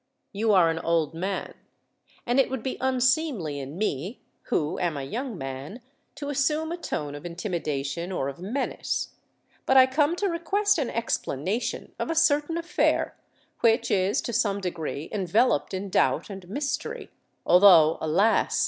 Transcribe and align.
You 0.31 0.51
are 0.51 0.71
an 0.71 0.79
old 0.79 1.13
man—and 1.13 2.39
it 2.39 2.49
would 2.49 2.63
be 2.63 2.79
unseemly 2.81 3.59
in 3.59 3.77
me, 3.77 4.19
who 4.45 4.79
am 4.79 4.97
a 4.97 5.03
young 5.03 5.37
man, 5.37 5.79
to 6.15 6.29
assume 6.29 6.71
a 6.71 6.77
tone 6.77 7.13
of 7.13 7.23
intimidation 7.23 8.11
or 8.11 8.27
of 8.27 8.39
menace. 8.39 9.09
But 9.67 9.77
I 9.77 9.85
come 9.85 10.15
to 10.15 10.27
request 10.27 10.79
an 10.79 10.89
explanation 10.89 11.91
of 11.99 12.09
a 12.09 12.15
certain 12.15 12.57
affair 12.57 13.15
which 13.59 13.91
is 13.91 14.23
to 14.23 14.33
some 14.33 14.59
degree 14.59 15.07
enveloped 15.11 15.71
in 15.71 15.91
doubt 15.91 16.31
and 16.31 16.49
mystery—although, 16.49 17.99
alas! 18.01 18.59